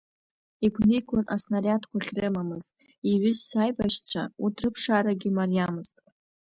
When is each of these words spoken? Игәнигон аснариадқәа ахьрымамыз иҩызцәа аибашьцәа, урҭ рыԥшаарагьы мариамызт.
Игәнигон 0.65 1.23
аснариадқәа 1.33 1.97
ахьрымамыз 1.99 2.65
иҩызцәа 3.09 3.59
аибашьцәа, 3.61 4.23
урҭ 4.43 4.57
рыԥшаарагьы 4.63 5.29
мариамызт. 5.37 5.95